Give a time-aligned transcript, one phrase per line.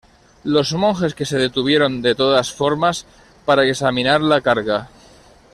[0.43, 3.05] Los monjes que se detuvieron de todas formas
[3.45, 4.89] para examinar la carga.